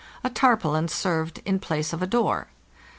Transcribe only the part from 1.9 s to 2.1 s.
of a